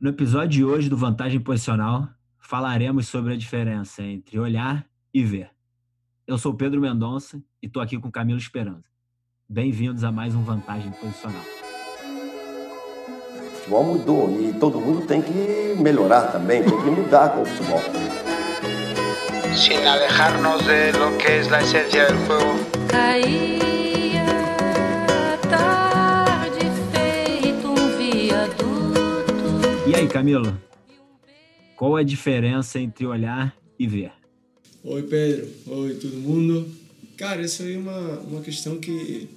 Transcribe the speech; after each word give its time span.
No 0.00 0.08
episódio 0.08 0.48
de 0.48 0.64
hoje 0.64 0.88
do 0.88 0.96
Vantagem 0.96 1.38
Posicional, 1.38 2.08
falaremos 2.38 3.06
sobre 3.06 3.34
a 3.34 3.36
diferença 3.36 4.02
entre 4.02 4.38
olhar 4.38 4.86
e 5.12 5.22
ver. 5.22 5.50
Eu 6.26 6.38
sou 6.38 6.54
Pedro 6.54 6.80
Mendonça 6.80 7.36
e 7.62 7.66
estou 7.66 7.82
aqui 7.82 7.98
com 7.98 8.10
Camilo 8.10 8.38
Esperança. 8.38 8.88
Bem-vindos 9.46 10.02
a 10.02 10.10
mais 10.10 10.34
um 10.34 10.42
Vantagem 10.42 10.90
Posicional. 10.92 11.42
O 13.36 13.56
futebol 13.56 13.84
mudou 13.84 14.40
e 14.40 14.54
todo 14.54 14.80
mundo 14.80 15.06
tem 15.06 15.20
que 15.20 15.76
melhorar 15.78 16.32
também, 16.32 16.62
tem 16.64 16.82
que 16.82 16.90
mudar 16.90 17.34
com 17.34 17.42
o 17.42 17.44
futebol. 17.44 17.82
Sin 19.54 19.86
alejarnos 19.86 20.64
de 20.64 20.92
lo 20.92 21.18
que 21.18 21.40
es 21.40 21.50
la 21.50 21.60
esencia 21.60 22.06
del 22.06 22.16
juego. 22.24 22.54
Caía 22.88 23.59
Camilo? 30.10 30.60
Qual 31.76 31.96
a 31.96 32.02
diferença 32.02 32.78
entre 32.80 33.06
olhar 33.06 33.56
e 33.78 33.86
ver? 33.86 34.12
Oi, 34.82 35.02
Pedro. 35.04 35.48
Oi, 35.66 35.94
todo 35.94 36.16
mundo. 36.16 36.68
Cara, 37.16 37.42
essa 37.42 37.62
aí 37.62 37.74
é 37.74 37.78
uma, 37.78 38.18
uma 38.20 38.40
questão 38.42 38.78
que 38.78 39.28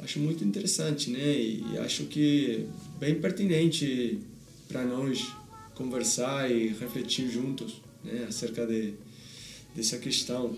acho 0.00 0.20
muito 0.20 0.44
interessante, 0.44 1.10
né? 1.10 1.36
E 1.36 1.78
acho 1.78 2.04
que 2.04 2.66
bem 2.98 3.14
pertinente 3.16 4.20
para 4.68 4.84
nós 4.84 5.32
conversar 5.74 6.50
e 6.50 6.68
refletir 6.68 7.30
juntos, 7.30 7.80
né? 8.04 8.26
Acerca 8.28 8.66
de, 8.66 8.94
dessa 9.74 9.98
questão. 9.98 10.56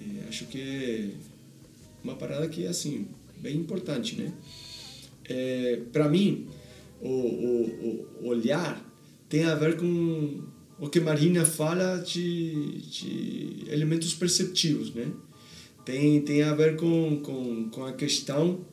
E 0.00 0.20
acho 0.28 0.46
que 0.46 0.60
é 0.60 1.10
uma 2.02 2.16
parada 2.16 2.48
que 2.48 2.64
é, 2.64 2.68
assim, 2.68 3.06
bem 3.36 3.56
importante, 3.56 4.16
né? 4.16 4.32
É, 5.28 5.80
para 5.92 6.08
mim, 6.08 6.48
o, 7.00 7.08
o, 7.08 8.08
o 8.22 8.26
olhar 8.28 8.86
tem 9.28 9.44
a 9.44 9.54
ver 9.54 9.76
com 9.76 10.42
o 10.78 10.88
que 10.88 11.00
Marina 11.00 11.44
fala 11.44 11.98
de, 11.98 12.80
de 12.80 13.64
elementos 13.68 14.14
perceptivos, 14.14 14.94
né? 14.94 15.10
Tem, 15.84 16.20
tem 16.22 16.42
a 16.42 16.54
ver 16.54 16.76
com, 16.76 17.20
com, 17.20 17.70
com 17.70 17.84
a 17.84 17.92
questão, 17.92 18.64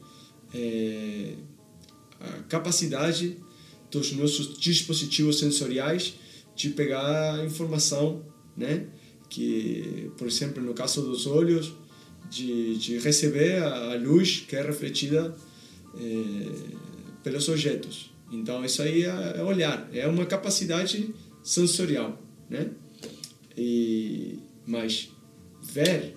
é, 0.53 1.34
a 2.19 2.44
capacidade 2.44 3.38
dos 3.92 4.11
nossos 4.14 4.58
dispositivos 4.58 5.39
sensoriais 5.39 6.16
de 6.56 6.69
pegar 6.69 7.45
informação, 7.45 8.25
né? 8.56 8.88
Que, 9.30 10.09
por 10.17 10.28
exemplo, 10.28 10.64
no 10.64 10.73
caso 10.73 11.02
dos 11.02 11.28
olhos, 11.28 11.73
de, 12.30 12.78
de 12.78 12.97
receber 13.00 13.62
a, 13.64 13.95
luz 13.95 14.44
que 14.47 14.56
é 14.56 14.62
refletida 14.62 15.36
é, 15.95 16.78
pelos 17.23 17.47
objetos. 17.50 18.12
Então, 18.31 18.64
isso 18.64 18.81
aí 18.81 19.03
é, 19.03 19.36
é 19.38 19.44
olhar, 19.44 19.89
é 19.94 20.08
uma 20.08 20.25
capacidade 20.25 21.14
sensorial, 21.44 22.22
né? 22.50 22.69
E, 23.56 24.38
mas 24.66 25.09
ver, 25.61 26.16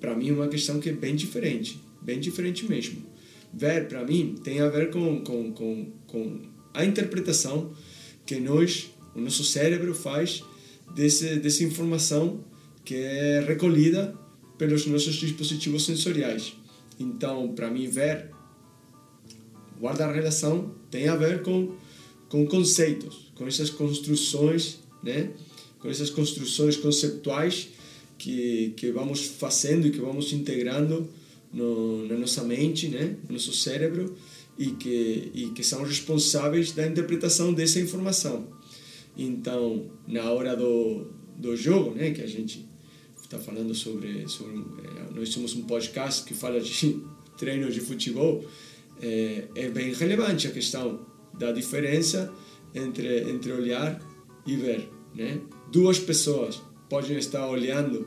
para 0.00 0.14
mim, 0.14 0.30
é 0.30 0.32
uma 0.32 0.48
questão 0.48 0.78
que 0.80 0.90
é 0.90 0.92
bem 0.92 1.16
diferente, 1.16 1.80
bem 2.00 2.20
diferente 2.20 2.66
mesmo. 2.68 3.02
Ver, 3.52 3.88
para 3.88 4.04
mim, 4.04 4.34
tem 4.42 4.60
a 4.60 4.68
ver 4.68 4.90
com, 4.90 5.22
com, 5.22 5.52
com, 5.52 5.92
com 6.06 6.40
a 6.74 6.84
interpretação 6.84 7.72
que 8.24 8.38
nós, 8.38 8.90
o 9.14 9.20
nosso 9.20 9.44
cérebro 9.44 9.94
faz 9.94 10.42
desse, 10.94 11.36
dessa 11.36 11.64
informação 11.64 12.44
que 12.84 12.94
é 12.94 13.40
recolhida 13.46 14.14
pelos 14.58 14.86
nossos 14.86 15.14
dispositivos 15.16 15.84
sensoriais. 15.84 16.54
Então, 16.98 17.52
para 17.54 17.70
mim, 17.70 17.88
ver, 17.88 18.30
guardar 19.82 20.14
relação, 20.14 20.72
tem 20.92 21.08
a 21.08 21.16
ver 21.16 21.42
com, 21.42 21.72
com 22.28 22.46
conceitos, 22.46 23.32
com 23.34 23.48
essas 23.48 23.68
construções, 23.68 24.78
né? 25.02 25.30
com 25.80 25.88
essas 25.88 26.08
construções 26.08 26.76
conceptuais 26.76 27.70
que, 28.16 28.74
que 28.76 28.92
vamos 28.92 29.24
fazendo 29.24 29.88
e 29.88 29.90
que 29.90 29.98
vamos 29.98 30.32
integrando 30.32 31.10
no, 31.52 32.06
na 32.06 32.16
nossa 32.16 32.44
mente, 32.44 32.86
né? 32.86 33.16
no 33.26 33.32
nosso 33.32 33.52
cérebro, 33.52 34.14
e 34.56 34.66
que, 34.66 35.32
e 35.34 35.50
que 35.52 35.64
são 35.64 35.82
responsáveis 35.82 36.70
da 36.70 36.86
interpretação 36.86 37.52
dessa 37.52 37.80
informação. 37.80 38.46
Então, 39.18 39.90
na 40.06 40.30
hora 40.30 40.54
do, 40.54 41.08
do 41.36 41.56
jogo, 41.56 41.90
né, 41.90 42.12
que 42.12 42.22
a 42.22 42.26
gente 42.28 42.64
está 43.20 43.36
falando 43.36 43.74
sobre, 43.74 44.28
sobre 44.28 44.58
é, 44.58 45.12
nós 45.12 45.30
somos 45.30 45.56
um 45.56 45.62
podcast 45.62 46.22
que 46.22 46.34
fala 46.34 46.60
de 46.60 47.00
treinos 47.36 47.74
de 47.74 47.80
futebol, 47.80 48.44
é, 49.02 49.48
é 49.54 49.68
bem 49.68 49.92
relevante 49.92 50.46
a 50.46 50.50
questão 50.50 51.04
da 51.38 51.50
diferença 51.50 52.32
entre 52.74 53.30
entre 53.30 53.52
olhar 53.52 54.00
e 54.46 54.56
ver, 54.56 54.88
né? 55.14 55.40
Duas 55.70 55.98
pessoas 55.98 56.62
podem 56.88 57.18
estar 57.18 57.46
olhando 57.46 58.06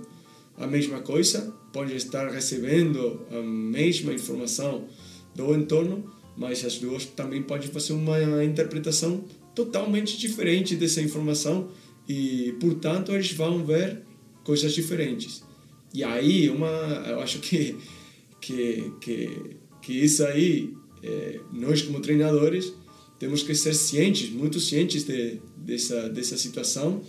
a 0.58 0.66
mesma 0.66 1.00
coisa, 1.02 1.54
podem 1.74 1.96
estar 1.96 2.30
recebendo 2.30 3.26
a 3.32 3.42
mesma 3.42 4.14
informação 4.14 4.88
do 5.36 5.54
entorno, 5.54 6.10
mas 6.38 6.64
as 6.64 6.78
duas 6.78 7.06
também 7.06 7.44
podem 7.44 7.68
fazer 7.68 7.94
uma 7.94 8.44
interpretação 8.44 9.26
totalmente 9.54 10.18
diferente 10.18 10.76
dessa 10.76 11.02
informação 11.02 11.70
e, 12.08 12.56
portanto, 12.60 13.12
eles 13.12 13.32
vão 13.32 13.66
ver 13.66 14.02
coisas 14.44 14.74
diferentes. 14.74 15.44
E 15.94 16.04
aí, 16.04 16.50
uma, 16.50 16.68
eu 17.08 17.20
acho 17.20 17.40
que 17.40 17.78
que 18.40 18.92
que, 19.02 19.58
que 19.82 19.94
isso 19.94 20.24
aí 20.26 20.74
é, 21.06 21.40
nós 21.54 21.82
como 21.82 22.00
treinadores 22.00 22.74
temos 23.20 23.44
que 23.44 23.56
ser 23.56 23.74
cientes, 23.74 24.30
muito 24.30 24.60
cientes 24.60 25.04
de, 25.04 25.40
dessa 25.58 26.10
dessa 26.10 26.38
situação 26.38 27.02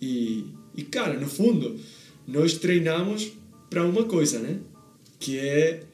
e 0.00 0.44
e 0.76 0.82
cara, 0.82 1.18
no 1.18 1.26
fundo, 1.26 1.74
nós 2.28 2.58
treinamos 2.58 3.32
para 3.70 3.84
uma 3.84 4.04
coisa, 4.04 4.38
né? 4.38 4.58
Que 5.18 5.38
é 5.38 5.84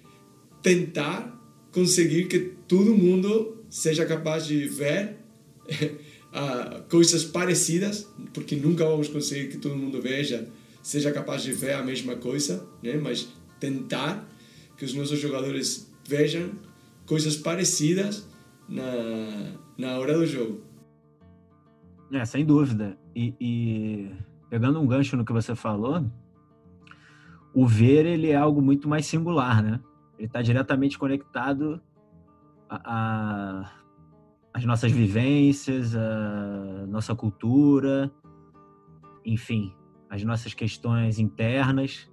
tentar 0.60 1.40
conseguir 1.70 2.26
que 2.26 2.38
todo 2.66 2.94
mundo 2.94 3.58
seja 3.70 4.04
capaz 4.04 4.46
de 4.46 4.66
ver 4.66 5.16
coisas 6.90 7.24
parecidas, 7.24 8.08
porque 8.34 8.56
nunca 8.56 8.84
vamos 8.84 9.08
conseguir 9.08 9.48
que 9.48 9.58
todo 9.58 9.76
mundo 9.76 10.02
veja, 10.02 10.48
seja 10.82 11.12
capaz 11.12 11.42
de 11.42 11.52
ver 11.52 11.74
a 11.74 11.82
mesma 11.82 12.16
coisa, 12.16 12.66
né? 12.82 12.96
Mas 12.96 13.28
tentar 13.60 14.28
que 14.76 14.84
os 14.84 14.94
nossos 14.94 15.20
jogadores 15.20 15.86
vejam 16.08 16.50
coisas 17.06 17.36
parecidas 17.36 18.28
na, 18.68 19.54
na 19.78 19.98
hora 19.98 20.16
do 20.16 20.26
jogo. 20.26 20.62
É, 22.12 22.24
sem 22.24 22.44
dúvida. 22.44 22.98
E, 23.14 23.34
e, 23.40 24.10
pegando 24.50 24.80
um 24.80 24.86
gancho 24.86 25.16
no 25.16 25.24
que 25.24 25.32
você 25.32 25.54
falou, 25.54 26.04
o 27.54 27.66
ver 27.66 28.06
ele 28.06 28.30
é 28.30 28.36
algo 28.36 28.60
muito 28.60 28.88
mais 28.88 29.06
singular, 29.06 29.62
né? 29.62 29.80
Ele 30.18 30.26
está 30.26 30.42
diretamente 30.42 30.98
conectado 30.98 31.80
a, 32.68 32.80
a 32.84 33.82
as 34.54 34.64
nossas 34.64 34.92
vivências, 34.92 35.96
a 35.96 36.86
nossa 36.86 37.14
cultura, 37.14 38.12
enfim, 39.24 39.74
as 40.10 40.22
nossas 40.24 40.52
questões 40.52 41.18
internas. 41.18 42.10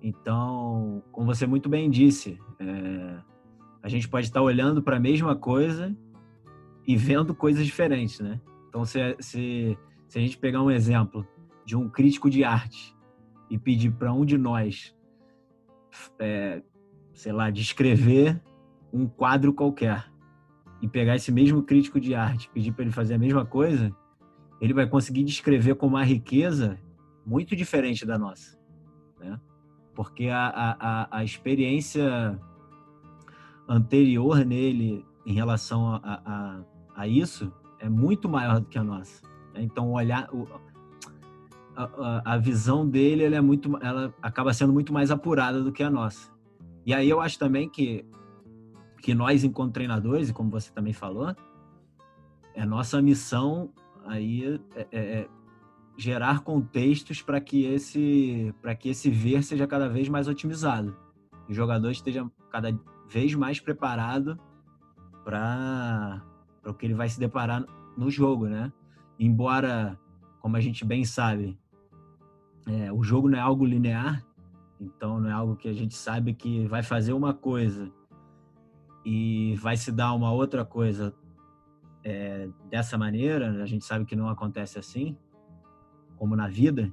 Então, 0.00 1.02
como 1.10 1.26
você 1.26 1.46
muito 1.46 1.68
bem 1.68 1.90
disse, 1.90 2.38
é, 2.60 3.18
a 3.82 3.88
gente 3.88 4.08
pode 4.08 4.26
estar 4.26 4.42
olhando 4.42 4.82
para 4.82 4.96
a 4.96 5.00
mesma 5.00 5.34
coisa 5.34 5.96
e 6.86 6.96
vendo 6.96 7.34
coisas 7.34 7.64
diferentes, 7.64 8.20
né? 8.20 8.40
Então, 8.68 8.84
se, 8.84 8.98
se, 9.20 9.78
se 10.08 10.18
a 10.18 10.20
gente 10.20 10.38
pegar 10.38 10.62
um 10.62 10.70
exemplo 10.70 11.26
de 11.64 11.76
um 11.76 11.88
crítico 11.88 12.30
de 12.30 12.44
arte 12.44 12.96
e 13.48 13.58
pedir 13.58 13.90
para 13.92 14.12
um 14.12 14.24
de 14.24 14.38
nós, 14.38 14.94
é, 16.18 16.62
sei 17.12 17.32
lá, 17.32 17.50
descrever 17.50 18.40
um 18.92 19.06
quadro 19.06 19.52
qualquer, 19.52 20.10
e 20.82 20.88
pegar 20.88 21.16
esse 21.16 21.30
mesmo 21.30 21.62
crítico 21.62 22.00
de 22.00 22.14
arte, 22.14 22.48
pedir 22.52 22.72
para 22.72 22.84
ele 22.84 22.92
fazer 22.92 23.14
a 23.14 23.18
mesma 23.18 23.44
coisa, 23.44 23.94
ele 24.60 24.72
vai 24.72 24.86
conseguir 24.86 25.24
descrever 25.24 25.74
com 25.74 25.86
uma 25.86 26.04
riqueza 26.04 26.78
muito 27.24 27.54
diferente 27.54 28.06
da 28.06 28.18
nossa, 28.18 28.58
né? 29.18 29.38
Porque 29.94 30.28
a, 30.28 30.76
a, 30.80 31.18
a 31.18 31.24
experiência 31.24 32.40
anterior 33.70 34.44
nele 34.44 35.06
em 35.24 35.32
relação 35.32 35.94
a, 35.94 36.00
a, 36.04 36.60
a 36.96 37.08
isso 37.08 37.52
é 37.78 37.88
muito 37.88 38.28
maior 38.28 38.60
do 38.60 38.66
que 38.66 38.78
a 38.78 38.82
nossa. 38.82 39.22
Né? 39.54 39.62
Então, 39.62 39.92
olhar 39.92 40.28
o, 40.34 40.46
a, 41.76 42.34
a, 42.34 42.36
visão 42.36 42.86
dele 42.86 43.24
ela 43.24 43.36
é 43.36 43.40
muito, 43.40 43.78
ela 43.80 44.12
acaba 44.20 44.52
sendo 44.52 44.72
muito 44.72 44.92
mais 44.92 45.10
apurada 45.10 45.62
do 45.62 45.72
que 45.72 45.82
a 45.82 45.90
nossa. 45.90 46.30
E 46.84 46.92
aí 46.92 47.08
eu 47.08 47.20
acho 47.20 47.38
também 47.38 47.68
que 47.68 48.04
que 49.00 49.14
nós, 49.14 49.44
enquanto 49.44 49.72
treinadores, 49.72 50.28
e 50.28 50.32
como 50.32 50.50
você 50.50 50.70
também 50.70 50.92
falou, 50.92 51.34
é 52.54 52.66
nossa 52.66 53.00
missão 53.00 53.72
aí 54.04 54.60
é, 54.74 54.80
é, 54.92 54.98
é 55.00 55.28
gerar 55.96 56.40
contextos 56.40 57.22
para 57.22 57.40
que 57.40 57.64
esse 57.64 58.54
para 58.60 58.74
que 58.74 58.90
esse 58.90 59.08
ver 59.08 59.42
seja 59.42 59.66
cada 59.66 59.88
vez 59.88 60.08
mais 60.08 60.28
otimizado. 60.28 60.94
O 61.48 61.54
jogador 61.54 61.90
esteja 61.90 62.30
cada 62.50 62.70
vez 63.10 63.34
mais 63.34 63.58
preparado 63.58 64.38
para 65.24 66.22
o 66.64 66.72
que 66.72 66.86
ele 66.86 66.94
vai 66.94 67.08
se 67.08 67.18
deparar 67.18 67.64
no 67.96 68.10
jogo, 68.10 68.46
né? 68.46 68.72
Embora, 69.18 69.98
como 70.40 70.56
a 70.56 70.60
gente 70.60 70.84
bem 70.84 71.04
sabe, 71.04 71.58
é, 72.66 72.92
o 72.92 73.02
jogo 73.02 73.28
não 73.28 73.36
é 73.38 73.40
algo 73.40 73.64
linear, 73.64 74.24
então 74.80 75.20
não 75.20 75.28
é 75.28 75.32
algo 75.32 75.56
que 75.56 75.68
a 75.68 75.72
gente 75.72 75.94
sabe 75.94 76.32
que 76.34 76.66
vai 76.66 76.82
fazer 76.82 77.12
uma 77.12 77.34
coisa 77.34 77.92
e 79.04 79.56
vai 79.56 79.76
se 79.76 79.90
dar 79.90 80.12
uma 80.12 80.32
outra 80.32 80.64
coisa 80.64 81.14
é, 82.04 82.48
dessa 82.70 82.96
maneira, 82.96 83.62
a 83.62 83.66
gente 83.66 83.84
sabe 83.84 84.04
que 84.04 84.16
não 84.16 84.28
acontece 84.28 84.78
assim, 84.78 85.16
como 86.16 86.36
na 86.36 86.48
vida, 86.48 86.92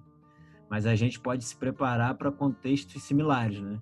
mas 0.69 0.85
a 0.85 0.95
gente 0.95 1.19
pode 1.19 1.45
se 1.45 1.55
preparar 1.55 2.15
para 2.15 2.31
contextos 2.31 3.03
similares, 3.03 3.61
né? 3.61 3.79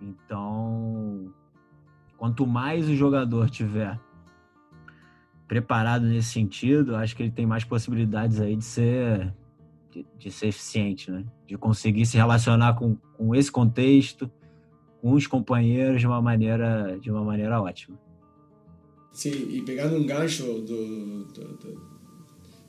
Então, 0.00 1.32
quanto 2.16 2.46
mais 2.46 2.88
o 2.88 2.94
jogador 2.94 3.50
tiver 3.50 3.98
preparado 5.46 6.06
nesse 6.06 6.30
sentido, 6.30 6.96
acho 6.96 7.14
que 7.14 7.22
ele 7.22 7.30
tem 7.30 7.46
mais 7.46 7.64
possibilidades 7.64 8.40
aí 8.40 8.56
de 8.56 8.64
ser 8.64 9.34
de, 9.90 10.04
de 10.18 10.30
ser 10.30 10.48
eficiente, 10.48 11.10
né? 11.10 11.24
De 11.46 11.56
conseguir 11.56 12.04
se 12.06 12.16
relacionar 12.16 12.74
com, 12.74 12.96
com 13.16 13.34
esse 13.34 13.50
contexto, 13.50 14.30
com 15.00 15.12
os 15.12 15.26
companheiros 15.26 16.00
de 16.00 16.06
uma 16.06 16.20
maneira 16.20 16.98
de 17.00 17.10
uma 17.10 17.22
maneira 17.22 17.60
ótima. 17.60 17.98
Sim, 19.12 19.30
e 19.50 19.62
pegando 19.62 19.96
um 19.96 20.04
gancho 20.04 20.42
do, 20.42 21.24
do, 21.26 21.44
do, 21.54 21.80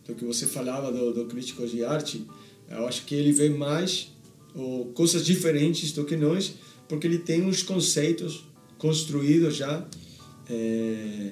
do 0.06 0.16
que 0.16 0.24
você 0.24 0.46
falava 0.46 0.92
do, 0.92 1.12
do 1.12 1.26
crítico 1.26 1.66
de 1.66 1.84
arte, 1.84 2.28
eu 2.70 2.88
acho 2.88 3.06
que 3.06 3.16
ele 3.16 3.32
vê 3.32 3.50
mais 3.50 4.16
ou, 4.54 4.86
coisas 4.94 5.26
diferentes 5.26 5.92
do 5.92 6.06
que 6.06 6.16
nós, 6.16 6.56
porque 6.88 7.08
ele 7.08 7.20
tem 7.20 7.42
uns 7.44 7.64
conceitos 7.64 8.46
construídos 8.78 9.56
já 9.56 9.86
é, 10.50 11.32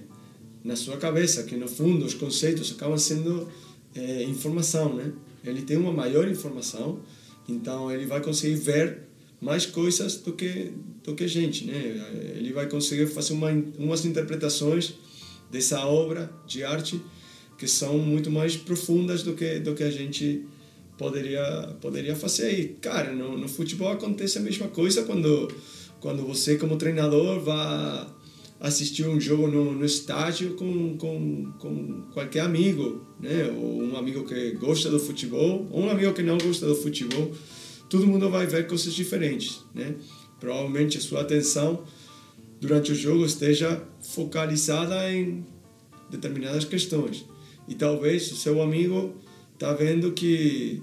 na 0.63 0.75
sua 0.75 0.97
cabeça, 0.97 1.43
que 1.43 1.55
no 1.55 1.67
fundo 1.67 2.05
os 2.05 2.13
conceitos 2.13 2.71
acabam 2.71 2.97
sendo 2.97 3.47
é, 3.95 4.23
informação, 4.23 4.93
né? 4.93 5.11
Ele 5.43 5.61
tem 5.61 5.77
uma 5.77 5.91
maior 5.91 6.27
informação, 6.27 6.99
então 7.47 7.91
ele 7.91 8.05
vai 8.05 8.21
conseguir 8.21 8.55
ver 8.55 8.99
mais 9.41 9.65
coisas 9.65 10.15
do 10.17 10.33
que 10.33 10.71
do 11.03 11.13
que 11.15 11.25
a 11.25 11.27
gente, 11.27 11.65
né? 11.65 12.33
Ele 12.35 12.53
vai 12.53 12.67
conseguir 12.67 13.07
fazer 13.07 13.33
uma, 13.33 13.49
umas 13.77 14.05
interpretações 14.05 14.93
dessa 15.51 15.85
obra 15.85 16.31
de 16.47 16.63
arte 16.63 17.01
que 17.57 17.67
são 17.67 17.97
muito 17.97 18.31
mais 18.31 18.55
profundas 18.55 19.21
do 19.21 19.33
que 19.33 19.59
do 19.59 19.75
que 19.75 19.83
a 19.83 19.91
gente 19.91 20.45
poderia 21.03 21.75
poderia 21.81 22.15
fazer. 22.15 22.59
E 22.59 22.67
cara, 22.75 23.11
no, 23.11 23.37
no 23.37 23.47
futebol 23.47 23.91
acontece 23.91 24.37
a 24.37 24.41
mesma 24.41 24.67
coisa 24.67 25.03
quando 25.03 25.51
quando 25.99 26.23
você 26.25 26.57
como 26.57 26.77
treinador 26.77 27.39
vai 27.41 28.07
assistir 28.59 29.05
um 29.05 29.19
jogo 29.19 29.47
no, 29.47 29.73
no 29.73 29.85
estádio 29.85 30.55
com, 30.55 30.97
com, 30.97 31.51
com 31.59 32.01
qualquer 32.13 32.41
amigo, 32.41 33.05
né? 33.19 33.53
Ou 33.57 33.83
um 33.83 33.97
amigo 33.97 34.23
que 34.23 34.51
gosta 34.51 34.89
do 34.89 34.99
futebol, 34.99 35.67
ou 35.69 35.83
um 35.83 35.89
amigo 35.89 36.13
que 36.13 36.23
não 36.23 36.37
gosta 36.37 36.65
do 36.65 36.75
futebol. 36.75 37.31
Todo 37.89 38.07
mundo 38.07 38.29
vai 38.29 38.45
ver 38.45 38.65
coisas 38.65 38.93
diferentes, 38.93 39.59
né? 39.75 39.95
Provavelmente 40.39 40.97
a 40.97 41.01
sua 41.01 41.21
atenção 41.21 41.83
durante 42.61 42.93
o 42.93 42.95
jogo 42.95 43.25
esteja 43.25 43.83
focalizada 44.01 45.11
em 45.11 45.45
determinadas 46.09 46.63
questões. 46.63 47.25
E 47.67 47.75
talvez 47.75 48.31
o 48.31 48.35
seu 48.35 48.61
amigo 48.61 49.13
está 49.53 49.73
vendo 49.73 50.11
que, 50.11 50.81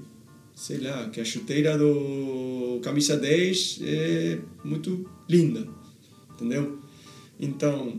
sei 0.61 0.77
lá, 0.77 1.09
que 1.09 1.19
a 1.19 1.25
chuteira 1.25 1.79
do 1.79 2.81
camisa 2.83 3.17
10 3.17 3.79
é 3.83 4.39
muito 4.63 5.09
linda, 5.27 5.67
entendeu? 6.35 6.79
Então, 7.39 7.99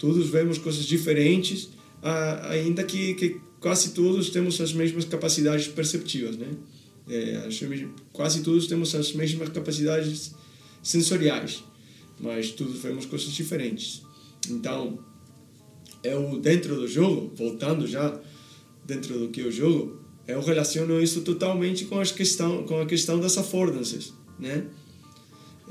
todos 0.00 0.28
vemos 0.28 0.58
coisas 0.58 0.84
diferentes, 0.84 1.68
ainda 2.50 2.82
que, 2.82 3.14
que 3.14 3.40
quase 3.60 3.90
todos 3.90 4.30
temos 4.30 4.60
as 4.60 4.72
mesmas 4.72 5.04
capacidades 5.04 5.68
perceptivas, 5.68 6.36
né? 6.36 6.48
É, 7.08 7.48
quase 8.12 8.42
todos 8.42 8.66
temos 8.66 8.92
as 8.96 9.12
mesmas 9.12 9.50
capacidades 9.50 10.34
sensoriais, 10.82 11.62
mas 12.18 12.50
todos 12.50 12.82
vemos 12.82 13.06
coisas 13.06 13.30
diferentes. 13.30 14.02
Então, 14.50 14.98
eu 16.02 16.40
dentro 16.40 16.74
do 16.74 16.88
jogo, 16.88 17.32
voltando 17.36 17.86
já 17.86 18.20
dentro 18.84 19.20
do 19.20 19.28
que 19.28 19.40
eu 19.40 19.52
jogo, 19.52 20.01
eu 20.26 20.40
relaciono 20.40 21.00
isso 21.00 21.22
totalmente 21.22 21.84
com, 21.86 21.98
as 21.98 22.12
questão, 22.12 22.64
com 22.64 22.80
a 22.80 22.86
questão 22.86 23.18
das 23.18 23.36
affordances, 23.36 24.12
né? 24.38 24.64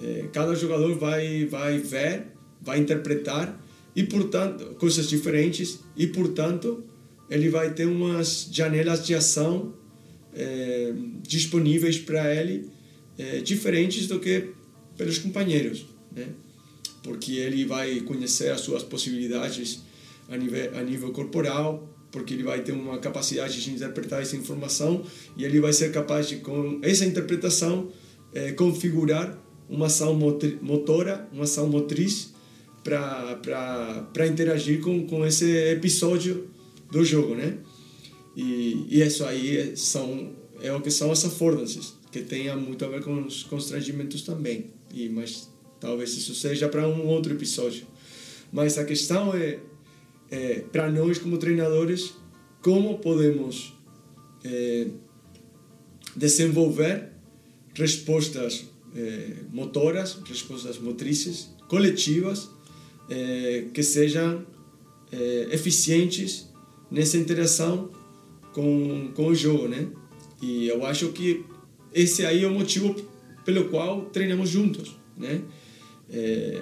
É, 0.01 0.27
cada 0.33 0.55
jogador 0.55 0.97
vai 0.97 1.45
vai 1.45 1.77
ver 1.77 2.27
vai 2.61 2.79
interpretar 2.79 3.61
e 3.95 4.03
portanto 4.03 4.75
coisas 4.75 5.07
diferentes 5.07 5.79
e 5.95 6.07
portanto 6.07 6.83
ele 7.29 7.49
vai 7.49 7.73
ter 7.73 7.85
umas 7.85 8.49
janelas 8.51 9.05
de 9.05 9.13
ação 9.13 9.73
é, 10.33 10.93
disponíveis 11.21 11.97
para 11.97 12.33
ele 12.33 12.69
é, 13.17 13.39
diferentes 13.39 14.07
do 14.07 14.19
que 14.19 14.49
pelos 14.97 15.17
companheiros, 15.17 15.85
né? 16.15 16.27
Porque 17.03 17.33
ele 17.33 17.65
vai 17.65 18.01
conhecer 18.01 18.51
as 18.51 18.61
suas 18.61 18.83
possibilidades 18.83 19.81
a 20.29 20.37
nível 20.37 20.77
a 20.77 20.81
nível 20.81 21.11
corporal, 21.11 21.87
porque 22.11 22.33
ele 22.33 22.43
vai 22.43 22.61
ter 22.61 22.73
uma 22.73 22.97
capacidade 22.99 23.61
de 23.61 23.71
interpretar 23.71 24.21
essa 24.21 24.35
informação 24.35 25.03
e 25.37 25.45
ele 25.45 25.59
vai 25.59 25.71
ser 25.71 25.91
capaz 25.91 26.27
de 26.27 26.37
com 26.37 26.79
essa 26.81 27.05
interpretação 27.05 27.89
é, 28.33 28.51
configurar 28.51 29.37
uma 29.69 29.85
ação 29.85 30.13
motora, 30.61 31.27
uma 31.31 31.45
ação 31.45 31.67
motriz 31.67 32.33
para 32.83 34.27
interagir 34.27 34.81
com, 34.81 35.07
com 35.07 35.25
esse 35.25 35.49
episódio 35.69 36.49
do 36.91 37.05
jogo, 37.05 37.35
né? 37.35 37.57
E, 38.35 38.85
e 38.89 39.01
isso 39.01 39.23
aí 39.23 39.75
são, 39.77 40.33
é 40.61 40.73
o 40.73 40.81
que 40.81 40.91
são 40.91 41.11
as 41.11 41.23
affordances, 41.23 41.93
que 42.11 42.21
tem 42.21 42.53
muito 42.57 42.83
a 42.83 42.89
ver 42.89 43.01
com 43.01 43.23
os 43.23 43.43
constrangimentos 43.43 44.23
também. 44.23 44.65
E, 44.93 45.07
mas 45.07 45.49
talvez 45.79 46.15
isso 46.17 46.35
seja 46.35 46.67
para 46.67 46.87
um 46.87 47.07
outro 47.07 47.33
episódio. 47.33 47.85
Mas 48.51 48.77
a 48.77 48.83
questão 48.83 49.33
é, 49.33 49.59
é 50.31 50.61
para 50.71 50.89
nós 50.89 51.19
como 51.19 51.37
treinadores, 51.37 52.13
como 52.61 52.97
podemos 52.99 53.73
é, 54.43 54.87
desenvolver 56.15 57.09
respostas 57.75 58.65
é, 58.95 59.35
motoras, 59.51 60.17
respostas 60.25 60.79
motrizes, 60.79 61.49
coletivas, 61.67 62.49
que 63.73 63.83
sejam 63.83 64.45
eficientes 65.51 66.49
nessa 66.89 67.17
interação 67.17 67.89
com, 68.53 69.11
com 69.13 69.27
o 69.27 69.35
jogo, 69.35 69.67
né? 69.67 69.89
E 70.41 70.67
eu 70.67 70.85
acho 70.85 71.09
que 71.09 71.45
esse 71.93 72.25
aí 72.25 72.43
é 72.43 72.47
o 72.47 72.51
motivo 72.51 72.95
pelo 73.43 73.69
qual 73.69 74.05
treinamos 74.05 74.49
juntos, 74.49 74.95
né? 75.17 75.41
É, 76.09 76.61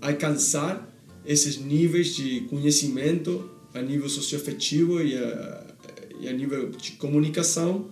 alcançar 0.00 0.87
esses 1.28 1.58
níveis 1.58 2.16
de 2.16 2.40
conhecimento 2.48 3.50
a 3.74 3.82
nível 3.82 4.08
socioafetivo 4.08 5.02
e 5.02 5.14
a, 5.14 5.74
e 6.20 6.26
a 6.26 6.32
nível 6.32 6.70
de 6.70 6.92
comunicação 6.92 7.90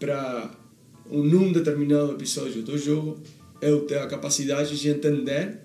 para 0.00 0.58
num 1.10 1.52
determinado 1.52 2.12
episódio 2.12 2.62
do 2.62 2.78
jogo 2.78 3.20
eu 3.60 3.82
ter 3.82 3.98
a 3.98 4.06
capacidade 4.06 4.80
de 4.80 4.88
entender 4.88 5.60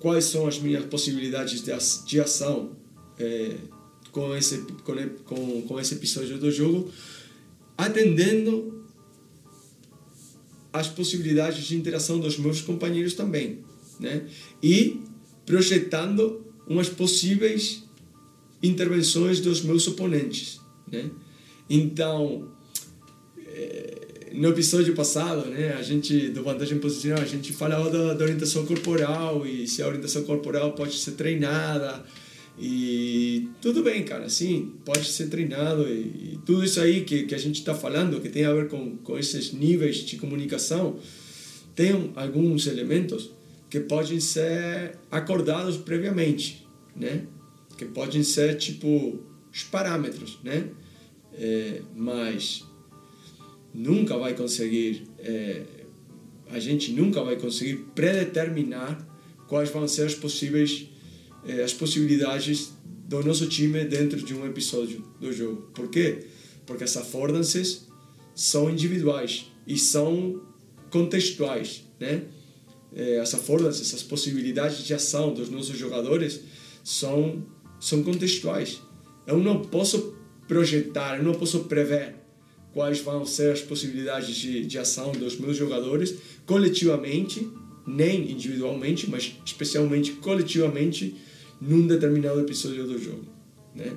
quais 0.00 0.24
são 0.24 0.48
as 0.48 0.58
minhas 0.58 0.84
possibilidades 0.86 1.62
de 2.04 2.20
ação 2.20 2.72
é, 3.16 3.54
com, 4.10 4.34
esse, 4.36 4.58
com, 5.24 5.62
com 5.62 5.80
esse 5.80 5.94
episódio 5.94 6.36
do 6.36 6.50
jogo, 6.50 6.90
atendendo 7.78 8.84
as 10.72 10.88
possibilidades 10.88 11.64
de 11.64 11.76
interação 11.76 12.18
dos 12.18 12.36
meus 12.36 12.60
companheiros 12.60 13.14
também, 13.14 13.60
né? 14.00 14.26
E 14.62 15.00
projetando 15.44 16.44
umas 16.66 16.88
possíveis 16.88 17.82
intervenções 18.62 19.40
dos 19.40 19.62
meus 19.62 19.86
oponentes, 19.88 20.60
né? 20.90 21.10
Então, 21.68 22.48
é, 23.38 24.30
no 24.34 24.48
episódio 24.48 24.94
passado, 24.94 25.48
né, 25.48 25.74
a 25.78 25.82
gente, 25.82 26.28
do 26.28 26.42
vantagem 26.42 26.78
posicional, 26.78 27.22
a 27.22 27.26
gente 27.26 27.52
falava 27.52 27.90
da, 27.90 28.14
da, 28.14 28.24
orientação 28.24 28.64
corporal 28.64 29.46
e 29.46 29.66
se 29.66 29.82
a 29.82 29.86
orientação 29.86 30.22
corporal 30.24 30.72
pode 30.72 30.96
ser 30.98 31.12
treinada 31.12 32.04
e 32.58 33.48
tudo 33.60 33.82
bem, 33.82 34.04
cara, 34.04 34.28
sim, 34.28 34.72
pode 34.84 35.06
ser 35.06 35.28
treinado 35.28 35.88
e, 35.88 36.34
e 36.34 36.38
tudo 36.44 36.64
isso 36.64 36.80
aí 36.80 37.02
que, 37.04 37.24
que 37.24 37.34
a 37.34 37.38
gente 37.38 37.58
está 37.58 37.74
falando, 37.74 38.20
que 38.20 38.28
tem 38.28 38.44
a 38.44 38.52
ver 38.52 38.68
com, 38.68 38.96
com 38.98 39.18
esses 39.18 39.52
níveis 39.52 39.96
de 39.96 40.16
comunicação, 40.16 40.98
tem 41.74 42.12
alguns 42.14 42.66
elementos 42.66 43.30
que 43.72 43.80
podem 43.80 44.20
ser 44.20 44.98
acordados 45.10 45.78
previamente, 45.78 46.68
né? 46.94 47.24
Que 47.78 47.86
podem 47.86 48.22
ser, 48.22 48.58
tipo, 48.58 49.18
os 49.50 49.62
parâmetros, 49.62 50.38
né? 50.44 50.68
É, 51.32 51.80
mas 51.96 52.66
nunca 53.72 54.18
vai 54.18 54.34
conseguir, 54.34 55.04
é, 55.18 55.62
a 56.50 56.58
gente 56.58 56.92
nunca 56.92 57.24
vai 57.24 57.36
conseguir 57.36 57.76
predeterminar 57.94 59.08
quais 59.48 59.70
vão 59.70 59.88
ser 59.88 60.02
as 60.02 60.14
possíveis, 60.14 60.88
é, 61.46 61.62
as 61.62 61.72
possibilidades 61.72 62.74
do 63.08 63.24
nosso 63.24 63.46
time 63.46 63.86
dentro 63.86 64.20
de 64.20 64.34
um 64.34 64.44
episódio 64.44 65.02
do 65.18 65.32
jogo. 65.32 65.70
Por 65.72 65.88
quê? 65.88 66.26
Porque 66.66 66.84
as 66.84 66.94
affordances 66.94 67.88
são 68.34 68.68
individuais 68.68 69.46
e 69.66 69.78
são 69.78 70.42
contextuais, 70.90 71.84
né? 71.98 72.26
É, 72.94 73.20
as 73.20 73.32
affordances, 73.34 73.94
as 73.94 74.02
possibilidades 74.02 74.84
de 74.84 74.92
ação 74.92 75.32
dos 75.32 75.48
nossos 75.48 75.76
jogadores 75.78 76.40
são 76.84 77.42
são 77.82 78.00
contextuais. 78.02 78.80
Eu 79.26 79.38
não 79.38 79.60
posso 79.60 80.14
projetar, 80.46 81.18
eu 81.18 81.24
não 81.24 81.34
posso 81.34 81.64
prever 81.64 82.14
quais 82.72 83.00
vão 83.00 83.26
ser 83.26 83.52
as 83.52 83.60
possibilidades 83.60 84.36
de, 84.36 84.64
de 84.64 84.78
ação 84.78 85.10
dos 85.12 85.36
meus 85.36 85.56
jogadores 85.56 86.14
coletivamente, 86.46 87.50
nem 87.84 88.30
individualmente, 88.30 89.10
mas 89.10 89.36
especialmente 89.44 90.12
coletivamente 90.12 91.16
num 91.60 91.86
determinado 91.86 92.40
episódio 92.40 92.86
do 92.86 92.98
jogo. 92.98 93.26
Né? 93.74 93.92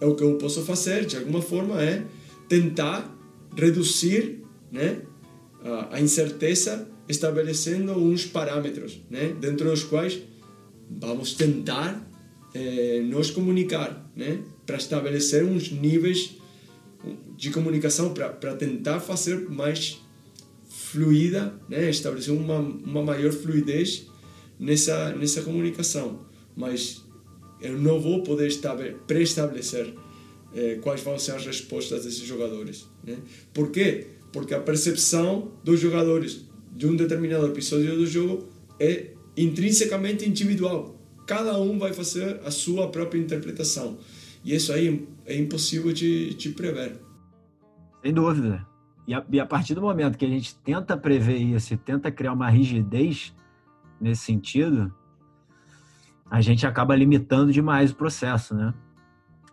É 0.00 0.06
o 0.06 0.14
que 0.14 0.22
eu 0.22 0.36
posso 0.36 0.62
fazer, 0.62 1.04
de 1.04 1.16
alguma 1.16 1.42
forma, 1.42 1.82
é 1.82 2.04
tentar 2.48 3.14
reduzir 3.54 4.40
né, 4.70 5.02
a 5.90 6.00
incerteza 6.00 6.90
estabelecendo 7.08 7.92
uns 7.92 8.24
parâmetros 8.24 9.00
né, 9.10 9.34
dentro 9.40 9.68
dos 9.68 9.82
quais 9.84 10.20
vamos 10.90 11.34
tentar 11.34 12.08
eh, 12.54 13.00
nos 13.04 13.30
comunicar 13.30 14.10
né, 14.14 14.40
para 14.66 14.76
estabelecer 14.76 15.44
uns 15.44 15.70
níveis 15.70 16.36
de 17.36 17.50
comunicação 17.50 18.14
para 18.14 18.54
tentar 18.54 19.00
fazer 19.00 19.48
mais 19.50 20.00
fluida, 20.68 21.54
né, 21.68 21.90
estabelecer 21.90 22.32
uma, 22.32 22.58
uma 22.58 23.02
maior 23.02 23.32
fluidez 23.32 24.06
nessa, 24.58 25.12
nessa 25.16 25.42
comunicação 25.42 26.32
mas 26.56 27.02
eu 27.60 27.78
não 27.78 28.00
vou 28.00 28.22
poder 28.22 28.52
pré-estabelecer 29.06 29.94
eh, 30.54 30.78
quais 30.82 31.00
vão 31.00 31.18
ser 31.18 31.32
as 31.32 31.46
respostas 31.46 32.04
desses 32.04 32.20
jogadores. 32.20 32.86
Né? 33.04 33.16
Por 33.54 33.70
quê? 33.70 34.06
Porque 34.32 34.54
a 34.54 34.60
percepção 34.60 35.52
dos 35.62 35.80
jogadores 35.80 36.44
de 36.74 36.86
um 36.86 36.96
determinado 36.96 37.46
episódio 37.46 37.96
do 37.96 38.06
jogo 38.06 38.48
é 38.80 39.12
intrinsecamente 39.36 40.28
individual. 40.28 40.96
Cada 41.26 41.58
um 41.58 41.78
vai 41.78 41.92
fazer 41.92 42.40
a 42.44 42.50
sua 42.50 42.88
própria 42.88 43.20
interpretação. 43.20 43.98
E 44.44 44.54
isso 44.54 44.72
aí 44.72 45.06
é 45.24 45.36
impossível 45.36 45.92
de, 45.92 46.34
de 46.34 46.48
prever. 46.50 46.98
Sem 48.02 48.12
dúvida. 48.12 48.66
E 49.06 49.14
a, 49.14 49.24
e 49.30 49.38
a 49.38 49.46
partir 49.46 49.74
do 49.74 49.82
momento 49.82 50.18
que 50.18 50.24
a 50.24 50.28
gente 50.28 50.54
tenta 50.56 50.96
prever 50.96 51.36
isso 51.36 51.74
e 51.74 51.76
tenta 51.76 52.10
criar 52.10 52.32
uma 52.32 52.48
rigidez 52.48 53.34
nesse 54.00 54.22
sentido, 54.22 54.92
a 56.28 56.40
gente 56.40 56.66
acaba 56.66 56.96
limitando 56.96 57.52
demais 57.52 57.90
o 57.90 57.94
processo, 57.94 58.54
né? 58.54 58.72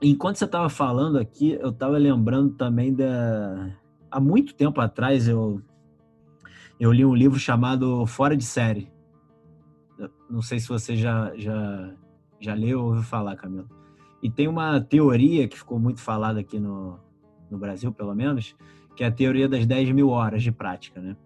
Enquanto 0.01 0.37
você 0.37 0.45
estava 0.45 0.69
falando 0.69 1.17
aqui, 1.17 1.57
eu 1.59 1.69
estava 1.69 1.97
lembrando 1.97 2.55
também 2.55 2.93
da. 2.93 3.75
Há 4.09 4.19
muito 4.19 4.55
tempo 4.55 4.79
atrás 4.79 5.27
eu 5.27 5.61
eu 6.79 6.91
li 6.91 7.05
um 7.05 7.13
livro 7.13 7.37
chamado 7.37 8.05
Fora 8.05 8.37
de 8.37 8.45
Série. 8.45 8.91
Não 10.29 10.41
sei 10.41 10.59
se 10.59 10.67
você 10.67 10.95
já 10.95 11.33
já 11.35 11.93
já 12.39 12.53
leu 12.53 12.79
ou 12.79 12.87
ouviu 12.87 13.03
falar, 13.03 13.35
Camilo. 13.35 13.67
E 14.23 14.29
tem 14.29 14.47
uma 14.47 14.79
teoria 14.79 15.47
que 15.47 15.57
ficou 15.57 15.77
muito 15.77 15.99
falada 15.99 16.39
aqui 16.39 16.59
no, 16.59 16.97
no 17.51 17.57
Brasil, 17.57 17.91
pelo 17.91 18.15
menos, 18.15 18.55
que 18.95 19.03
é 19.03 19.07
a 19.07 19.11
teoria 19.11 19.47
das 19.47 19.65
10 19.65 19.91
mil 19.91 20.09
horas 20.09 20.41
de 20.41 20.51
prática, 20.51 21.01
né? 21.01 21.17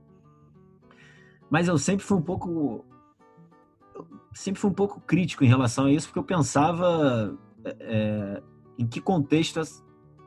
Mas 1.49 1.67
eu 1.67 1.77
sempre 1.77 2.03
fui 2.03 2.17
um 2.17 2.21
pouco 2.21 2.83
sempre 4.33 4.59
fui 4.59 4.71
um 4.71 4.73
pouco 4.73 4.99
crítico 5.01 5.43
em 5.43 5.47
relação 5.47 5.85
a 5.85 5.91
isso, 5.91 6.07
porque 6.07 6.19
eu 6.19 6.23
pensava 6.23 7.37
é, 7.63 8.41
em 8.77 8.87
que 8.87 8.99
contexto 8.99 9.61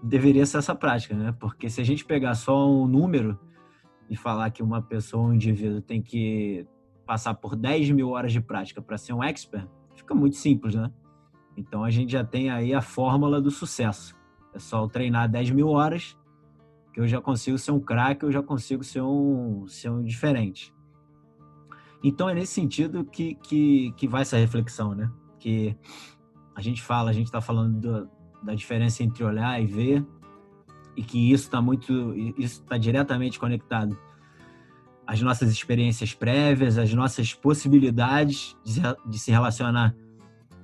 deveria 0.00 0.46
ser 0.46 0.58
essa 0.58 0.74
prática, 0.74 1.14
né? 1.14 1.34
Porque 1.40 1.68
se 1.68 1.80
a 1.80 1.84
gente 1.84 2.04
pegar 2.04 2.34
só 2.34 2.68
um 2.70 2.86
número 2.86 3.38
e 4.08 4.16
falar 4.16 4.50
que 4.50 4.62
uma 4.62 4.82
pessoa, 4.82 5.28
um 5.28 5.34
indivíduo, 5.34 5.80
tem 5.80 6.00
que 6.00 6.66
passar 7.06 7.34
por 7.34 7.56
10 7.56 7.90
mil 7.90 8.10
horas 8.10 8.32
de 8.32 8.40
prática 8.40 8.82
para 8.82 8.98
ser 8.98 9.12
um 9.12 9.22
expert, 9.22 9.68
fica 9.94 10.14
muito 10.14 10.36
simples, 10.36 10.74
né? 10.74 10.90
Então 11.56 11.82
a 11.84 11.90
gente 11.90 12.12
já 12.12 12.24
tem 12.24 12.50
aí 12.50 12.74
a 12.74 12.82
fórmula 12.82 13.40
do 13.40 13.50
sucesso. 13.50 14.14
É 14.52 14.58
só 14.58 14.86
treinar 14.88 15.30
10 15.30 15.50
mil 15.50 15.68
horas 15.68 16.16
que 16.92 17.00
eu 17.00 17.06
já 17.06 17.20
consigo 17.20 17.58
ser 17.58 17.72
um 17.72 17.80
craque, 17.80 18.24
eu 18.24 18.32
já 18.32 18.42
consigo 18.42 18.82
ser 18.82 19.02
um, 19.02 19.66
ser 19.68 19.90
um 19.90 20.02
diferente. 20.02 20.74
Então 22.02 22.28
é 22.28 22.34
nesse 22.34 22.52
sentido 22.54 23.04
que, 23.04 23.34
que, 23.34 23.92
que 23.96 24.08
vai 24.08 24.22
essa 24.22 24.36
reflexão, 24.36 24.94
né? 24.94 25.10
Que 25.38 25.76
a 26.54 26.60
gente 26.60 26.82
fala, 26.82 27.10
a 27.10 27.12
gente 27.12 27.26
está 27.26 27.40
falando 27.40 27.80
do, 27.80 28.10
da 28.42 28.54
diferença 28.54 29.02
entre 29.02 29.24
olhar 29.24 29.60
e 29.60 29.66
ver, 29.66 30.06
e 30.96 31.02
que 31.02 31.32
isso 31.32 31.44
está 31.44 31.60
muito, 31.60 32.14
isso 32.38 32.62
está 32.62 32.78
diretamente 32.78 33.38
conectado 33.38 33.96
às 35.06 35.20
nossas 35.20 35.50
experiências 35.50 36.14
prévias, 36.14 36.78
às 36.78 36.92
nossas 36.92 37.32
possibilidades 37.32 38.56
de, 38.64 39.18
se 39.18 39.30
relacionar 39.30 39.94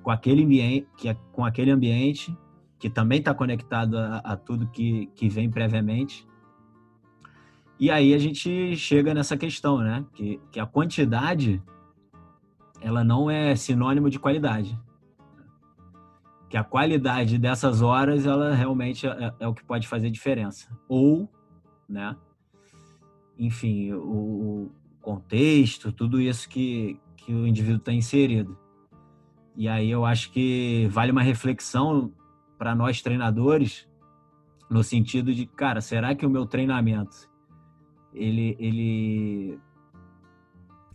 com 0.02 0.10
aquele 0.10 0.42
ambiente, 0.42 0.88
que 0.96 1.08
é, 1.08 1.16
com 1.32 1.44
aquele 1.44 1.70
ambiente 1.70 2.36
que 2.78 2.90
também 2.90 3.20
está 3.20 3.32
conectado 3.32 3.96
a, 3.96 4.16
a, 4.18 4.36
tudo 4.36 4.66
que, 4.66 5.06
que 5.14 5.28
vem 5.28 5.48
previamente 5.48 6.26
e 7.82 7.90
aí 7.90 8.14
a 8.14 8.18
gente 8.18 8.76
chega 8.76 9.12
nessa 9.12 9.36
questão, 9.36 9.78
né? 9.78 10.04
Que, 10.14 10.40
que 10.52 10.60
a 10.60 10.66
quantidade 10.66 11.60
ela 12.80 13.02
não 13.02 13.28
é 13.28 13.56
sinônimo 13.56 14.08
de 14.08 14.20
qualidade. 14.20 14.78
Que 16.52 16.58
a 16.58 16.62
qualidade 16.62 17.38
dessas 17.38 17.80
horas, 17.80 18.26
ela 18.26 18.54
realmente 18.54 19.06
é, 19.06 19.32
é 19.40 19.48
o 19.48 19.54
que 19.54 19.64
pode 19.64 19.88
fazer 19.88 20.10
diferença. 20.10 20.68
Ou, 20.86 21.26
né? 21.88 22.14
Enfim, 23.38 23.94
o 23.94 24.70
contexto, 25.00 25.90
tudo 25.90 26.20
isso 26.20 26.46
que, 26.50 27.00
que 27.16 27.32
o 27.32 27.46
indivíduo 27.46 27.78
está 27.78 27.90
inserido. 27.90 28.58
E 29.56 29.66
aí 29.66 29.90
eu 29.90 30.04
acho 30.04 30.30
que 30.30 30.86
vale 30.90 31.10
uma 31.10 31.22
reflexão 31.22 32.12
para 32.58 32.74
nós 32.74 33.00
treinadores, 33.00 33.88
no 34.68 34.84
sentido 34.84 35.34
de, 35.34 35.46
cara, 35.46 35.80
será 35.80 36.14
que 36.14 36.26
o 36.26 36.30
meu 36.30 36.44
treinamento 36.44 37.32
ele 38.12 38.54
ele 38.60 39.58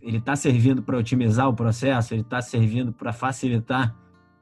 ele 0.00 0.18
está 0.18 0.36
servindo 0.36 0.84
para 0.84 0.96
otimizar 0.96 1.48
o 1.48 1.54
processo, 1.54 2.14
ele 2.14 2.22
está 2.22 2.40
servindo 2.40 2.92
para 2.92 3.12
facilitar 3.12 3.96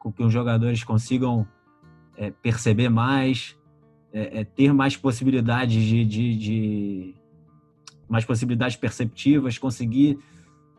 com 0.06 0.12
que 0.12 0.22
os 0.22 0.32
jogadores 0.32 0.84
consigam 0.84 1.44
é, 2.16 2.30
perceber 2.30 2.88
mais, 2.88 3.56
é, 4.12 4.40
é, 4.40 4.44
ter 4.44 4.72
mais 4.72 4.96
possibilidades 4.96 5.82
de, 5.82 6.04
de, 6.04 6.36
de, 6.36 7.14
mais 8.08 8.24
possibilidades 8.24 8.76
perceptivas, 8.76 9.58
conseguir 9.58 10.16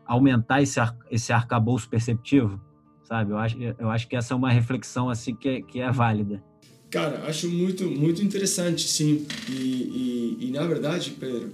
aumentar 0.06 0.62
esse, 0.62 0.80
ar, 0.80 0.96
esse 1.10 1.30
arcabouço 1.30 1.90
perceptivo, 1.90 2.58
sabe? 3.04 3.32
Eu 3.32 3.36
acho, 3.36 3.58
eu 3.78 3.90
acho 3.90 4.08
que 4.08 4.16
essa 4.16 4.32
é 4.32 4.36
uma 4.36 4.50
reflexão 4.50 5.10
assim 5.10 5.34
que 5.34 5.48
é, 5.50 5.60
que 5.60 5.78
é 5.78 5.92
válida. 5.92 6.42
Cara, 6.88 7.26
acho 7.28 7.50
muito 7.50 7.84
muito 7.84 8.22
interessante, 8.22 8.88
sim. 8.88 9.26
E, 9.46 9.52
e, 9.52 10.46
e 10.46 10.50
na 10.52 10.66
verdade, 10.66 11.10
Pedro, 11.10 11.52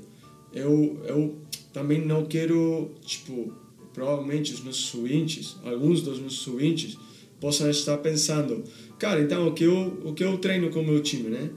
eu, 0.52 1.02
eu 1.08 1.42
também 1.72 2.06
não 2.06 2.24
quero, 2.24 2.92
tipo, 3.00 3.52
provavelmente 3.92 4.54
os 4.54 4.62
nossos 4.62 4.94
ouvintes, 4.94 5.56
alguns 5.64 6.02
dos 6.02 6.20
nossos 6.20 6.46
ouvintes, 6.46 6.96
possam 7.40 7.68
estar 7.70 7.98
pensando, 7.98 8.64
cara, 8.98 9.20
então 9.20 9.48
o 9.48 9.54
que 9.54 9.64
eu, 9.64 10.00
o 10.04 10.14
que 10.14 10.24
eu 10.24 10.38
treino 10.38 10.70
com 10.70 10.80
o 10.80 10.84
meu 10.84 11.02
time, 11.02 11.30
né? 11.30 11.50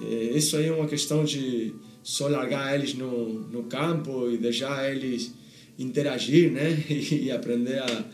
É, 0.00 0.36
isso 0.36 0.56
aí 0.56 0.66
é 0.66 0.72
uma 0.72 0.86
questão 0.86 1.24
de 1.24 1.74
só 2.02 2.28
largar 2.28 2.74
eles 2.74 2.94
no, 2.94 3.40
no 3.48 3.64
campo 3.64 4.30
e 4.30 4.36
deixar 4.36 4.90
eles 4.90 5.32
interagir, 5.78 6.50
né? 6.50 6.82
E 6.88 7.30
aprender 7.30 7.78
a, 7.78 8.04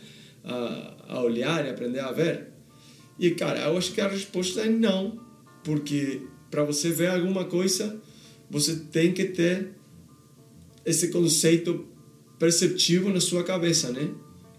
a, 0.43 0.95
a 1.07 1.23
olhar 1.23 1.65
e 1.65 1.69
aprender 1.69 1.99
a 1.99 2.11
ver. 2.11 2.47
E, 3.17 3.31
cara, 3.31 3.59
eu 3.61 3.77
acho 3.77 3.91
que 3.91 4.01
a 4.01 4.07
resposta 4.07 4.61
é 4.61 4.69
não, 4.69 5.19
porque 5.63 6.21
para 6.49 6.63
você 6.63 6.89
ver 6.89 7.09
alguma 7.09 7.45
coisa, 7.45 7.99
você 8.49 8.75
tem 8.91 9.11
que 9.11 9.25
ter 9.25 9.71
esse 10.85 11.09
conceito 11.09 11.85
perceptivo 12.37 13.09
na 13.09 13.19
sua 13.19 13.43
cabeça, 13.43 13.91
né? 13.91 14.09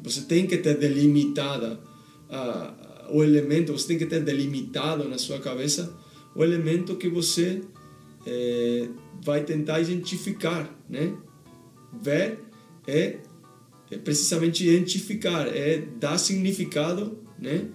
Você 0.02 0.22
tem 0.22 0.46
que 0.46 0.58
ter 0.58 0.76
delimitada 0.76 1.80
uh, 2.30 3.16
o 3.16 3.22
elemento, 3.22 3.72
você 3.72 3.88
tem 3.88 3.98
que 3.98 4.06
ter 4.06 4.22
delimitado 4.22 5.08
na 5.08 5.18
sua 5.18 5.38
cabeça 5.38 5.92
o 6.34 6.44
elemento 6.44 6.96
que 6.96 7.08
você 7.08 7.62
eh, 8.26 8.88
vai 9.22 9.44
tentar 9.44 9.80
identificar, 9.80 10.72
né? 10.88 11.12
Ver 12.00 12.38
é, 12.86 13.18
é, 13.90 13.98
precisamente 13.98 14.66
identificar, 14.66 15.48
é 15.48 15.78
dar 15.98 16.18
significado, 16.18 17.18
né? 17.38 17.66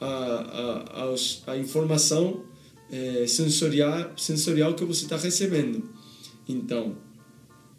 A, 0.00 0.06
a, 0.06 1.04
a, 1.04 1.52
a 1.52 1.56
informação 1.56 2.44
eh, 2.90 3.24
sensorial, 3.26 4.12
sensorial 4.16 4.74
que 4.74 4.84
você 4.84 5.04
está 5.04 5.16
recebendo. 5.16 5.88
Então, 6.48 6.96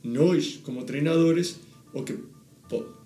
nós, 0.04 0.60
como 0.64 0.84
treinadores, 0.84 1.60
o 1.94 2.02
que 2.02 2.18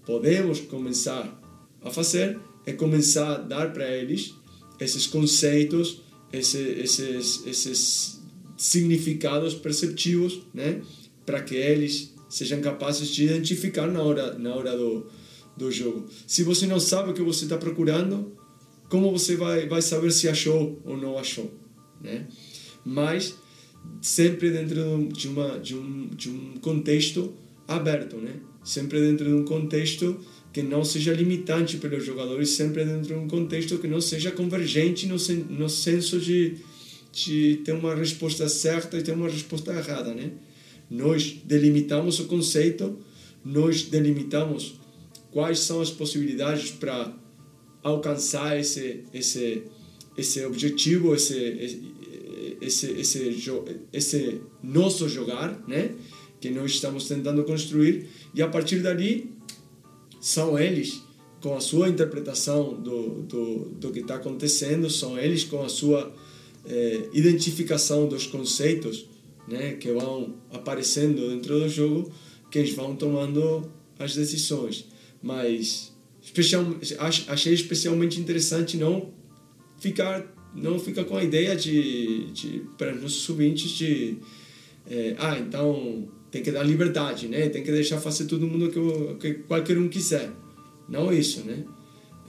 podemos 0.05 0.61
começar 0.61 1.37
a 1.83 1.89
fazer 1.91 2.39
é 2.67 2.73
começar 2.73 3.35
a 3.35 3.37
dar 3.37 3.71
para 3.71 3.89
eles 3.89 4.35
esses 4.77 5.07
conceitos, 5.07 6.01
esse, 6.31 6.57
esses, 6.57 7.47
esses 7.47 8.21
significados 8.57 9.55
perceptivos, 9.55 10.41
né? 10.53 10.81
Para 11.25 11.41
que 11.41 11.55
eles 11.55 12.13
sejam 12.29 12.59
capazes 12.59 13.07
de 13.07 13.23
identificar 13.23 13.87
na 13.87 14.01
hora, 14.01 14.37
na 14.37 14.53
hora 14.53 14.77
do, 14.77 15.07
do 15.55 15.71
jogo. 15.71 16.07
Se 16.27 16.43
você 16.43 16.67
não 16.67 16.79
sabe 16.79 17.09
o 17.11 17.13
que 17.13 17.21
você 17.21 17.45
está 17.45 17.57
procurando, 17.57 18.33
como 18.89 19.11
você 19.11 19.37
vai, 19.37 19.65
vai 19.65 19.81
saber 19.81 20.11
se 20.11 20.27
achou 20.27 20.81
ou 20.83 20.97
não 20.97 21.17
achou, 21.17 21.49
né? 22.01 22.27
Mas 22.83 23.33
sempre 24.01 24.51
dentro 24.51 25.07
de, 25.07 25.29
uma, 25.29 25.57
de, 25.57 25.73
um, 25.73 26.09
de 26.09 26.29
um 26.29 26.55
contexto 26.59 27.33
aberto, 27.65 28.17
né? 28.17 28.33
Sempre 28.61 28.99
dentro 28.99 29.25
de 29.25 29.33
um 29.33 29.45
contexto 29.45 30.19
que 30.57 30.63
não 30.63 30.83
seja 30.83 31.13
limitante 31.13 31.77
para 31.77 31.95
os 31.95 32.03
jogadores, 32.03 32.49
sempre 32.49 32.83
dentro 32.83 33.09
de 33.09 33.13
um 33.13 33.27
contexto 33.27 33.77
que 33.77 33.87
não 33.87 34.01
seja 34.01 34.31
convergente 34.31 35.05
no, 35.05 35.19
sen, 35.19 35.45
no 35.47 35.69
senso 35.69 36.19
de, 36.19 36.55
de 37.13 37.61
ter 37.63 37.73
uma 37.73 37.93
resposta 37.93 38.49
certa 38.49 38.97
e 38.97 39.03
ter 39.03 39.11
uma 39.11 39.29
resposta 39.29 39.71
errada, 39.71 40.15
né? 40.15 40.31
Nós 40.89 41.37
delimitamos 41.45 42.19
o 42.19 42.25
conceito, 42.25 42.97
nós 43.45 43.83
delimitamos 43.83 44.79
quais 45.29 45.59
são 45.59 45.79
as 45.79 45.91
possibilidades 45.91 46.71
para 46.71 47.13
alcançar 47.83 48.59
esse 48.59 49.03
esse 49.13 49.61
esse 50.17 50.43
objetivo, 50.43 51.13
esse 51.13 51.37
esse 52.59 52.87
esse 52.99 53.75
esse 53.93 54.41
nosso 54.63 55.07
jogar, 55.07 55.63
né? 55.67 55.91
Que 56.41 56.49
nós 56.49 56.71
estamos 56.71 57.07
tentando 57.07 57.43
construir 57.43 58.07
e 58.33 58.41
a 58.41 58.47
partir 58.47 58.79
dali 58.79 59.36
são 60.27 60.59
eles 60.59 61.01
com 61.41 61.55
a 61.55 61.61
sua 61.61 61.87
interpretação 61.87 62.73
do, 62.73 63.21
do, 63.21 63.69
do 63.79 63.91
que 63.93 63.99
está 63.99 64.15
acontecendo, 64.15 64.89
são 64.89 65.17
eles 65.17 65.45
com 65.45 65.63
a 65.63 65.69
sua 65.69 66.13
eh, 66.65 67.07
identificação 67.13 68.09
dos 68.09 68.27
conceitos 68.27 69.07
né, 69.47 69.77
que 69.79 69.89
vão 69.93 70.35
aparecendo 70.51 71.29
dentro 71.29 71.61
do 71.61 71.69
jogo, 71.69 72.11
que 72.51 72.59
eles 72.59 72.75
vão 72.75 72.93
tomando 72.93 73.71
as 73.97 74.15
decisões. 74.15 74.89
Mas 75.23 75.93
especial, 76.21 76.75
achei 77.29 77.53
especialmente 77.53 78.19
interessante 78.19 78.75
não 78.75 79.13
ficar 79.79 80.35
não 80.53 80.77
ficar 80.77 81.05
com 81.05 81.15
a 81.15 81.23
ideia 81.23 81.55
de, 81.55 82.31
de 82.31 82.63
para 82.77 82.93
os 82.93 83.01
nossos 83.01 83.29
ouvintes 83.29 83.71
de 83.71 84.17
é, 84.89 85.15
ah 85.19 85.39
então 85.39 86.09
tem 86.31 86.41
que 86.43 86.51
dar 86.51 86.63
liberdade 86.63 87.27
né 87.27 87.49
tem 87.49 87.63
que 87.63 87.71
deixar 87.71 87.99
fazer 87.99 88.25
todo 88.25 88.47
mundo 88.47 88.69
que, 88.69 89.15
que 89.19 89.39
qualquer 89.43 89.77
um 89.77 89.87
quiser 89.87 90.31
não 90.87 91.11
isso 91.11 91.41
né 91.41 91.63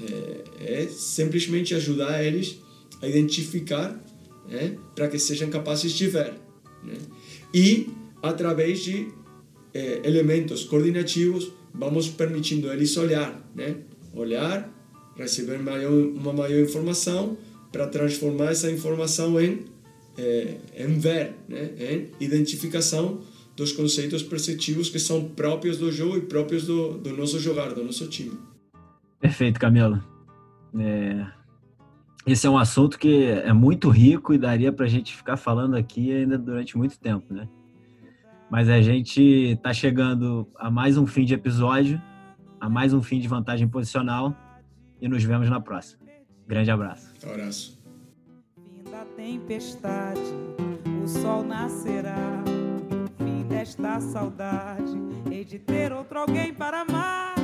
é, 0.00 0.82
é 0.82 0.88
simplesmente 0.88 1.74
ajudar 1.74 2.22
eles 2.24 2.58
a 3.02 3.08
identificar 3.08 4.02
né, 4.48 4.76
para 4.94 5.08
que 5.08 5.18
sejam 5.18 5.50
capazes 5.50 5.92
de 5.92 6.06
ver 6.06 6.34
né? 6.84 6.94
e 7.52 7.88
através 8.22 8.80
de 8.80 9.08
é, 9.74 10.00
elementos 10.04 10.64
coordenativos 10.64 11.52
vamos 11.74 12.08
permitindo 12.08 12.72
eles 12.72 12.96
olhar, 12.96 13.40
né? 13.54 13.76
Olhar, 14.12 14.68
receber 15.16 15.58
maior, 15.58 15.92
uma 15.92 16.32
maior 16.32 16.60
informação 16.60 17.36
para 17.70 17.86
transformar 17.86 18.50
essa 18.50 18.70
informação 18.70 19.40
em 19.40 19.64
é, 20.16 20.56
em 20.76 20.98
ver, 20.98 21.34
né? 21.48 21.70
Em 21.78 22.08
identificação 22.24 23.20
dos 23.58 23.72
conceitos 23.72 24.22
perceptivos 24.22 24.88
que 24.88 25.00
são 25.00 25.24
próprios 25.30 25.76
do 25.76 25.90
jogo 25.90 26.16
e 26.16 26.20
próprios 26.20 26.64
do, 26.64 26.96
do 26.96 27.14
nosso 27.16 27.40
jogar, 27.40 27.74
do 27.74 27.82
nosso 27.82 28.06
time. 28.06 28.38
Perfeito, 29.18 29.58
Camilo. 29.58 30.02
É... 30.78 31.26
Esse 32.24 32.46
é 32.46 32.50
um 32.50 32.56
assunto 32.56 32.98
que 32.98 33.24
é 33.24 33.52
muito 33.52 33.88
rico 33.88 34.32
e 34.32 34.38
daria 34.38 34.72
para 34.72 34.84
a 34.86 34.88
gente 34.88 35.16
ficar 35.16 35.36
falando 35.36 35.74
aqui 35.74 36.12
ainda 36.12 36.38
durante 36.38 36.78
muito 36.78 37.00
tempo, 37.00 37.34
né? 37.34 37.48
Mas 38.48 38.68
a 38.68 38.80
gente 38.80 39.20
está 39.20 39.72
chegando 39.72 40.46
a 40.56 40.70
mais 40.70 40.96
um 40.96 41.06
fim 41.06 41.24
de 41.24 41.34
episódio, 41.34 42.00
a 42.60 42.68
mais 42.68 42.94
um 42.94 43.02
fim 43.02 43.18
de 43.18 43.26
vantagem 43.26 43.66
posicional 43.66 44.36
e 45.00 45.08
nos 45.08 45.24
vemos 45.24 45.50
na 45.50 45.60
próxima. 45.60 46.02
Grande 46.46 46.70
abraço. 46.70 47.12
abraço. 47.24 47.82
Fim 48.54 48.90
da 48.90 49.04
tempestade, 49.16 50.20
o 51.02 51.08
sol 51.08 51.42
nascerá. 51.44 52.57
Fim 53.68 53.82
desta 53.82 54.00
saudade, 54.00 54.98
hei 55.30 55.44
de 55.44 55.58
ter 55.58 55.92
outro 55.92 56.18
alguém 56.18 56.54
para 56.54 56.80
amar. 56.80 57.34